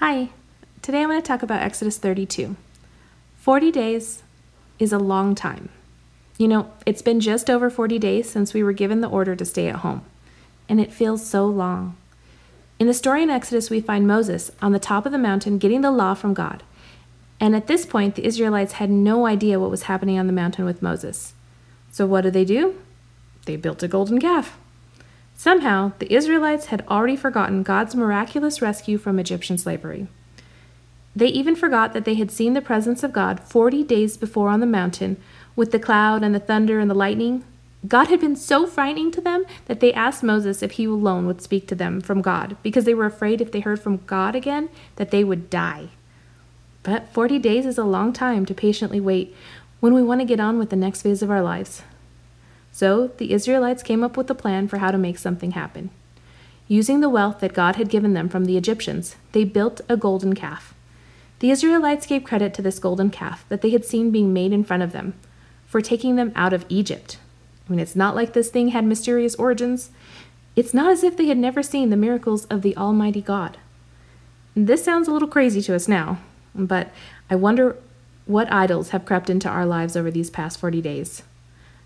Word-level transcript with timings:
Hi, 0.00 0.30
today 0.80 1.02
I'm 1.02 1.10
going 1.10 1.20
to 1.20 1.28
talk 1.28 1.42
about 1.42 1.60
Exodus 1.60 1.98
32. 1.98 2.56
40 3.36 3.70
days 3.70 4.22
is 4.78 4.94
a 4.94 4.98
long 4.98 5.34
time. 5.34 5.68
You 6.38 6.48
know, 6.48 6.72
it's 6.86 7.02
been 7.02 7.20
just 7.20 7.50
over 7.50 7.68
40 7.68 7.98
days 7.98 8.30
since 8.30 8.54
we 8.54 8.62
were 8.62 8.72
given 8.72 9.02
the 9.02 9.10
order 9.10 9.36
to 9.36 9.44
stay 9.44 9.68
at 9.68 9.80
home, 9.80 10.02
and 10.70 10.80
it 10.80 10.90
feels 10.90 11.26
so 11.26 11.44
long. 11.44 11.98
In 12.78 12.86
the 12.86 12.94
story 12.94 13.22
in 13.22 13.28
Exodus, 13.28 13.68
we 13.68 13.82
find 13.82 14.06
Moses 14.06 14.50
on 14.62 14.72
the 14.72 14.78
top 14.78 15.04
of 15.04 15.12
the 15.12 15.18
mountain 15.18 15.58
getting 15.58 15.82
the 15.82 15.90
law 15.90 16.14
from 16.14 16.32
God. 16.32 16.62
And 17.38 17.54
at 17.54 17.66
this 17.66 17.84
point, 17.84 18.14
the 18.14 18.24
Israelites 18.24 18.72
had 18.72 18.88
no 18.88 19.26
idea 19.26 19.60
what 19.60 19.70
was 19.70 19.82
happening 19.82 20.18
on 20.18 20.26
the 20.26 20.32
mountain 20.32 20.64
with 20.64 20.80
Moses. 20.80 21.34
So 21.92 22.06
what 22.06 22.22
do 22.22 22.30
they 22.30 22.46
do? 22.46 22.80
They 23.44 23.56
built 23.56 23.82
a 23.82 23.88
golden 23.88 24.18
calf. 24.18 24.56
Somehow, 25.40 25.92
the 26.00 26.12
Israelites 26.12 26.66
had 26.66 26.84
already 26.86 27.16
forgotten 27.16 27.62
God's 27.62 27.96
miraculous 27.96 28.60
rescue 28.60 28.98
from 28.98 29.18
Egyptian 29.18 29.56
slavery. 29.56 30.06
They 31.16 31.28
even 31.28 31.56
forgot 31.56 31.94
that 31.94 32.04
they 32.04 32.16
had 32.16 32.30
seen 32.30 32.52
the 32.52 32.60
presence 32.60 33.02
of 33.02 33.14
God 33.14 33.40
40 33.40 33.82
days 33.84 34.18
before 34.18 34.50
on 34.50 34.60
the 34.60 34.66
mountain 34.66 35.16
with 35.56 35.72
the 35.72 35.78
cloud 35.78 36.22
and 36.22 36.34
the 36.34 36.40
thunder 36.40 36.78
and 36.78 36.90
the 36.90 36.94
lightning. 36.94 37.42
God 37.88 38.08
had 38.08 38.20
been 38.20 38.36
so 38.36 38.66
frightening 38.66 39.10
to 39.12 39.22
them 39.22 39.46
that 39.64 39.80
they 39.80 39.94
asked 39.94 40.22
Moses 40.22 40.62
if 40.62 40.72
he 40.72 40.84
alone 40.84 41.26
would 41.26 41.40
speak 41.40 41.66
to 41.68 41.74
them 41.74 42.02
from 42.02 42.20
God 42.20 42.58
because 42.62 42.84
they 42.84 42.92
were 42.92 43.06
afraid 43.06 43.40
if 43.40 43.50
they 43.50 43.60
heard 43.60 43.80
from 43.80 44.04
God 44.04 44.36
again 44.36 44.68
that 44.96 45.10
they 45.10 45.24
would 45.24 45.48
die. 45.48 45.88
But 46.82 47.08
40 47.14 47.38
days 47.38 47.64
is 47.64 47.78
a 47.78 47.84
long 47.84 48.12
time 48.12 48.44
to 48.44 48.52
patiently 48.52 49.00
wait 49.00 49.34
when 49.80 49.94
we 49.94 50.02
want 50.02 50.20
to 50.20 50.26
get 50.26 50.38
on 50.38 50.58
with 50.58 50.68
the 50.68 50.76
next 50.76 51.00
phase 51.00 51.22
of 51.22 51.30
our 51.30 51.40
lives. 51.40 51.82
So 52.72 53.08
the 53.18 53.32
Israelites 53.32 53.82
came 53.82 54.02
up 54.04 54.16
with 54.16 54.30
a 54.30 54.34
plan 54.34 54.68
for 54.68 54.78
how 54.78 54.90
to 54.90 54.98
make 54.98 55.18
something 55.18 55.52
happen. 55.52 55.90
Using 56.68 57.00
the 57.00 57.08
wealth 57.08 57.40
that 57.40 57.52
God 57.52 57.76
had 57.76 57.88
given 57.88 58.14
them 58.14 58.28
from 58.28 58.44
the 58.44 58.56
Egyptians, 58.56 59.16
they 59.32 59.44
built 59.44 59.80
a 59.88 59.96
golden 59.96 60.34
calf. 60.34 60.74
The 61.40 61.50
Israelites 61.50 62.06
gave 62.06 62.22
credit 62.22 62.54
to 62.54 62.62
this 62.62 62.78
golden 62.78 63.10
calf 63.10 63.44
that 63.48 63.60
they 63.60 63.70
had 63.70 63.84
seen 63.84 64.10
being 64.10 64.32
made 64.32 64.52
in 64.52 64.62
front 64.62 64.82
of 64.82 64.92
them 64.92 65.14
for 65.66 65.80
taking 65.80 66.16
them 66.16 66.32
out 66.36 66.52
of 66.52 66.66
Egypt. 66.68 67.18
I 67.66 67.72
mean, 67.72 67.80
it's 67.80 67.96
not 67.96 68.14
like 68.14 68.32
this 68.34 68.50
thing 68.50 68.68
had 68.68 68.84
mysterious 68.84 69.34
origins. 69.34 69.90
It's 70.54 70.74
not 70.74 70.90
as 70.90 71.02
if 71.02 71.16
they 71.16 71.26
had 71.26 71.38
never 71.38 71.62
seen 71.62 71.90
the 71.90 71.96
miracles 71.96 72.44
of 72.46 72.62
the 72.62 72.76
Almighty 72.76 73.22
God. 73.22 73.58
This 74.54 74.84
sounds 74.84 75.08
a 75.08 75.12
little 75.12 75.28
crazy 75.28 75.62
to 75.62 75.74
us 75.74 75.88
now, 75.88 76.18
but 76.54 76.90
I 77.30 77.36
wonder 77.36 77.76
what 78.26 78.52
idols 78.52 78.90
have 78.90 79.06
crept 79.06 79.30
into 79.30 79.48
our 79.48 79.64
lives 79.64 79.96
over 79.96 80.10
these 80.10 80.30
past 80.30 80.58
40 80.58 80.82
days. 80.82 81.22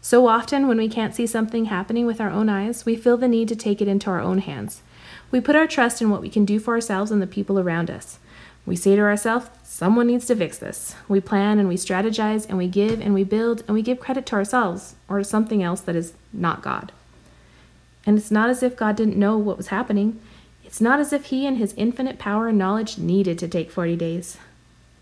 So 0.05 0.29
often, 0.29 0.69
when 0.69 0.77
we 0.77 0.87
can't 0.91 1.15
see 1.15 1.27
something 1.27 1.65
happening 1.65 2.05
with 2.05 2.21
our 2.21 2.29
own 2.29 2.51
eyes, 2.51 2.85
we 2.85 2.95
feel 2.95 3.17
the 3.17 3.27
need 3.27 3.49
to 3.49 3.57
take 3.57 3.81
it 3.81 3.89
into 3.89 4.11
our 4.11 4.21
own 4.21 4.37
hands. 4.37 4.83
We 5.31 5.41
put 5.41 5.57
our 5.57 5.67
trust 5.67 6.03
in 6.03 6.11
what 6.11 6.21
we 6.21 6.29
can 6.29 6.45
do 6.45 6.59
for 6.59 6.75
ourselves 6.75 7.11
and 7.11 7.23
the 7.23 7.27
people 7.27 7.59
around 7.59 7.91
us. 7.91 8.19
We 8.67 8.77
say 8.77 8.97
to 8.97 9.01
ourselves, 9.01 9.49
someone 9.63 10.09
needs 10.09 10.27
to 10.27 10.37
fix 10.37 10.59
this. 10.59 10.95
We 11.09 11.23
plan 11.23 11.59
and 11.59 11.71
we 11.71 11.77
strategize 11.77 12.47
and 12.47 12.59
we 12.59 12.69
give 12.69 13.01
and 13.01 13.15
we 13.15 13.25
build 13.25 13.65
and 13.67 13.73
we 13.73 13.81
give 13.81 13.99
credit 13.99 14.27
to 14.27 14.35
ourselves 14.35 14.95
or 15.09 15.21
to 15.21 15.25
something 15.25 15.63
else 15.63 15.81
that 15.81 15.97
is 15.97 16.13
not 16.35 16.61
God. 16.61 16.93
And 18.05 18.19
it's 18.19 18.31
not 18.31 18.51
as 18.51 18.63
if 18.63 18.77
God 18.77 18.97
didn't 18.97 19.17
know 19.17 19.39
what 19.39 19.57
was 19.57 19.69
happening. 19.69 20.21
It's 20.67 20.83
not 20.83 21.01
as 21.01 21.15
if 21.15 21.25
He, 21.27 21.47
and 21.47 21.57
His 21.57 21.73
infinite 21.79 22.19
power 22.19 22.49
and 22.49 22.59
knowledge, 22.59 22.99
needed 22.99 23.39
to 23.39 23.49
take 23.49 23.71
40 23.71 23.97
days. 23.97 24.37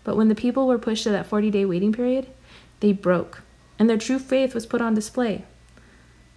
But 0.05 0.15
when 0.15 0.29
the 0.29 0.33
people 0.33 0.65
were 0.65 0.79
pushed 0.79 1.03
to 1.03 1.09
that 1.09 1.25
40 1.25 1.51
day 1.51 1.65
waiting 1.65 1.91
period, 1.91 2.27
they 2.79 2.93
broke 2.93 3.41
and 3.83 3.89
their 3.89 3.97
true 3.97 4.17
faith 4.17 4.53
was 4.53 4.65
put 4.65 4.81
on 4.81 4.93
display. 4.93 5.43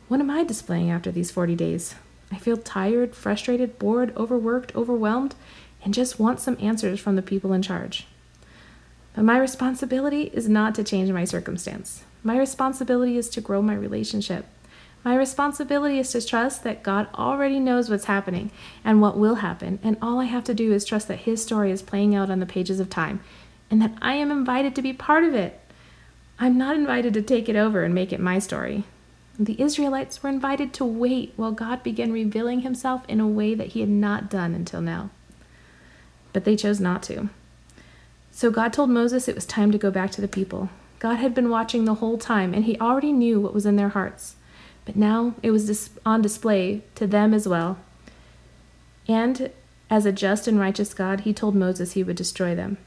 What 0.08 0.18
am 0.18 0.30
I 0.30 0.42
displaying 0.42 0.90
after 0.90 1.12
these 1.12 1.30
40 1.30 1.54
days? 1.54 1.94
I 2.32 2.38
feel 2.38 2.56
tired, 2.56 3.14
frustrated, 3.14 3.78
bored, 3.78 4.12
overworked, 4.16 4.74
overwhelmed, 4.74 5.36
and 5.84 5.94
just 5.94 6.18
want 6.18 6.40
some 6.40 6.56
answers 6.58 6.98
from 6.98 7.14
the 7.14 7.22
people 7.22 7.52
in 7.52 7.62
charge. 7.62 8.08
But 9.14 9.22
my 9.22 9.38
responsibility 9.38 10.22
is 10.22 10.48
not 10.48 10.74
to 10.74 10.82
change 10.82 11.08
my 11.12 11.24
circumstance. 11.24 12.02
My 12.24 12.36
responsibility 12.36 13.16
is 13.16 13.28
to 13.28 13.40
grow 13.40 13.62
my 13.62 13.76
relationship. 13.76 14.46
My 15.04 15.14
responsibility 15.14 16.00
is 16.00 16.10
to 16.10 16.26
trust 16.26 16.64
that 16.64 16.82
God 16.82 17.06
already 17.14 17.60
knows 17.60 17.88
what's 17.88 18.06
happening 18.06 18.50
and 18.84 19.00
what 19.00 19.16
will 19.16 19.36
happen, 19.36 19.78
and 19.84 19.96
all 20.02 20.18
I 20.18 20.24
have 20.24 20.42
to 20.46 20.52
do 20.52 20.72
is 20.72 20.84
trust 20.84 21.06
that 21.06 21.20
His 21.20 21.44
story 21.44 21.70
is 21.70 21.80
playing 21.80 22.12
out 22.12 22.28
on 22.28 22.40
the 22.40 22.44
pages 22.44 22.80
of 22.80 22.90
time 22.90 23.20
and 23.70 23.80
that 23.80 23.94
I 24.02 24.14
am 24.14 24.32
invited 24.32 24.74
to 24.74 24.82
be 24.82 24.92
part 24.92 25.22
of 25.22 25.32
it. 25.32 25.60
I'm 26.38 26.58
not 26.58 26.76
invited 26.76 27.14
to 27.14 27.22
take 27.22 27.48
it 27.48 27.56
over 27.56 27.82
and 27.82 27.94
make 27.94 28.12
it 28.12 28.20
my 28.20 28.38
story. 28.38 28.84
The 29.38 29.60
Israelites 29.60 30.22
were 30.22 30.28
invited 30.28 30.72
to 30.74 30.84
wait 30.84 31.32
while 31.36 31.52
God 31.52 31.82
began 31.82 32.12
revealing 32.12 32.60
himself 32.60 33.02
in 33.08 33.20
a 33.20 33.28
way 33.28 33.54
that 33.54 33.68
he 33.68 33.80
had 33.80 33.88
not 33.88 34.30
done 34.30 34.54
until 34.54 34.80
now. 34.80 35.10
But 36.32 36.44
they 36.44 36.56
chose 36.56 36.80
not 36.80 37.02
to. 37.04 37.30
So 38.30 38.50
God 38.50 38.72
told 38.72 38.90
Moses 38.90 39.28
it 39.28 39.34
was 39.34 39.46
time 39.46 39.72
to 39.72 39.78
go 39.78 39.90
back 39.90 40.10
to 40.12 40.20
the 40.20 40.28
people. 40.28 40.68
God 40.98 41.16
had 41.16 41.34
been 41.34 41.50
watching 41.50 41.84
the 41.84 41.94
whole 41.94 42.18
time, 42.18 42.52
and 42.52 42.64
he 42.64 42.78
already 42.78 43.12
knew 43.12 43.40
what 43.40 43.54
was 43.54 43.66
in 43.66 43.76
their 43.76 43.90
hearts. 43.90 44.36
But 44.84 44.96
now 44.96 45.34
it 45.42 45.50
was 45.50 45.90
on 46.04 46.22
display 46.22 46.82
to 46.94 47.06
them 47.06 47.34
as 47.34 47.48
well. 47.48 47.78
And 49.08 49.50
as 49.90 50.04
a 50.06 50.12
just 50.12 50.48
and 50.48 50.58
righteous 50.58 50.94
God, 50.94 51.20
he 51.20 51.32
told 51.32 51.54
Moses 51.54 51.92
he 51.92 52.02
would 52.02 52.16
destroy 52.16 52.54
them. 52.54 52.78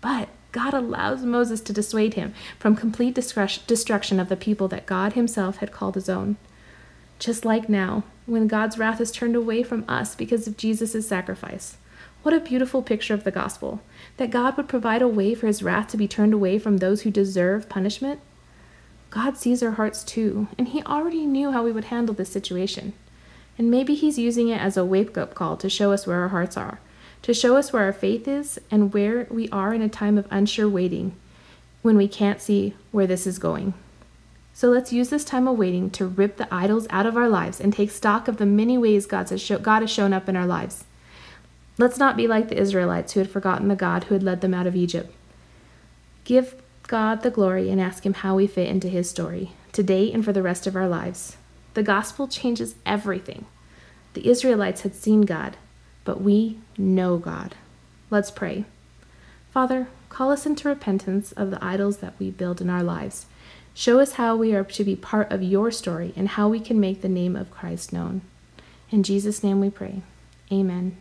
But 0.00 0.28
God 0.50 0.72
allows 0.72 1.22
Moses 1.24 1.60
to 1.62 1.72
dissuade 1.72 2.14
him 2.14 2.34
from 2.58 2.74
complete 2.74 3.14
destruction 3.14 4.18
of 4.18 4.28
the 4.28 4.36
people 4.36 4.68
that 4.68 4.86
God 4.86 5.12
himself 5.12 5.58
had 5.58 5.72
called 5.72 5.94
his 5.94 6.08
own. 6.08 6.36
Just 7.18 7.44
like 7.44 7.68
now, 7.68 8.04
when 8.26 8.46
God's 8.46 8.78
wrath 8.78 9.00
is 9.00 9.10
turned 9.10 9.36
away 9.36 9.62
from 9.62 9.84
us 9.88 10.14
because 10.14 10.46
of 10.46 10.56
Jesus' 10.56 11.06
sacrifice. 11.06 11.76
What 12.22 12.34
a 12.34 12.40
beautiful 12.40 12.82
picture 12.82 13.14
of 13.14 13.24
the 13.24 13.30
gospel 13.30 13.80
that 14.16 14.30
God 14.30 14.56
would 14.56 14.68
provide 14.68 15.02
a 15.02 15.08
way 15.08 15.34
for 15.34 15.46
his 15.46 15.62
wrath 15.62 15.88
to 15.88 15.96
be 15.96 16.08
turned 16.08 16.34
away 16.34 16.58
from 16.58 16.78
those 16.78 17.02
who 17.02 17.10
deserve 17.10 17.68
punishment. 17.68 18.20
God 19.10 19.36
sees 19.36 19.62
our 19.62 19.72
hearts 19.72 20.04
too, 20.04 20.48
and 20.58 20.68
he 20.68 20.82
already 20.82 21.26
knew 21.26 21.52
how 21.52 21.62
we 21.62 21.72
would 21.72 21.86
handle 21.86 22.14
this 22.14 22.30
situation. 22.30 22.92
And 23.56 23.70
maybe 23.70 23.94
he's 23.94 24.18
using 24.18 24.48
it 24.48 24.60
as 24.60 24.76
a 24.76 24.84
wake 24.84 25.16
up 25.16 25.34
call 25.34 25.56
to 25.58 25.70
show 25.70 25.92
us 25.92 26.06
where 26.06 26.20
our 26.20 26.28
hearts 26.28 26.56
are 26.56 26.80
to 27.22 27.34
show 27.34 27.56
us 27.56 27.72
where 27.72 27.84
our 27.84 27.92
faith 27.92 28.26
is 28.28 28.60
and 28.70 28.92
where 28.92 29.26
we 29.30 29.48
are 29.50 29.74
in 29.74 29.82
a 29.82 29.88
time 29.88 30.18
of 30.18 30.26
unsure 30.30 30.68
waiting 30.68 31.16
when 31.82 31.96
we 31.96 32.08
can't 32.08 32.40
see 32.40 32.74
where 32.90 33.06
this 33.06 33.26
is 33.26 33.38
going. 33.38 33.74
So 34.52 34.68
let's 34.70 34.92
use 34.92 35.08
this 35.08 35.24
time 35.24 35.46
of 35.46 35.56
waiting 35.56 35.88
to 35.90 36.06
rip 36.06 36.36
the 36.36 36.52
idols 36.52 36.88
out 36.90 37.06
of 37.06 37.16
our 37.16 37.28
lives 37.28 37.60
and 37.60 37.72
take 37.72 37.90
stock 37.90 38.26
of 38.26 38.38
the 38.38 38.46
many 38.46 38.76
ways 38.76 39.06
God 39.06 39.28
has, 39.30 39.40
shown 39.40 40.12
up 40.12 40.28
in 40.28 40.36
our 40.36 40.46
lives. 40.46 40.84
Let's 41.78 41.98
not 41.98 42.16
be 42.16 42.26
like 42.26 42.48
the 42.48 42.58
Israelites 42.58 43.12
who 43.12 43.20
had 43.20 43.30
forgotten 43.30 43.68
the 43.68 43.76
God 43.76 44.04
who 44.04 44.14
had 44.14 44.24
led 44.24 44.40
them 44.40 44.54
out 44.54 44.66
of 44.66 44.74
Egypt. 44.74 45.14
Give 46.24 46.60
God 46.88 47.22
the 47.22 47.30
glory 47.30 47.70
and 47.70 47.80
ask 47.80 48.04
Him 48.04 48.14
how 48.14 48.34
we 48.34 48.48
fit 48.48 48.68
into 48.68 48.88
His 48.88 49.08
story, 49.08 49.52
today 49.70 50.10
and 50.10 50.24
for 50.24 50.32
the 50.32 50.42
rest 50.42 50.66
of 50.66 50.74
our 50.74 50.88
lives. 50.88 51.36
The 51.74 51.84
gospel 51.84 52.26
changes 52.26 52.74
everything. 52.84 53.46
The 54.14 54.28
Israelites 54.28 54.80
had 54.80 54.96
seen 54.96 55.20
God, 55.20 55.56
but 56.08 56.22
we 56.22 56.56
know 56.78 57.18
God. 57.18 57.54
Let's 58.08 58.30
pray. 58.30 58.64
Father, 59.50 59.88
call 60.08 60.32
us 60.32 60.46
into 60.46 60.66
repentance 60.66 61.32
of 61.32 61.50
the 61.50 61.62
idols 61.62 61.98
that 61.98 62.14
we 62.18 62.30
build 62.30 62.62
in 62.62 62.70
our 62.70 62.82
lives. 62.82 63.26
Show 63.74 64.00
us 64.00 64.12
how 64.12 64.34
we 64.34 64.54
are 64.54 64.64
to 64.64 64.84
be 64.84 64.96
part 64.96 65.30
of 65.30 65.42
your 65.42 65.70
story 65.70 66.14
and 66.16 66.28
how 66.28 66.48
we 66.48 66.60
can 66.60 66.80
make 66.80 67.02
the 67.02 67.10
name 67.10 67.36
of 67.36 67.50
Christ 67.50 67.92
known. 67.92 68.22
In 68.90 69.02
Jesus' 69.02 69.44
name 69.44 69.60
we 69.60 69.68
pray. 69.68 70.00
Amen. 70.50 70.96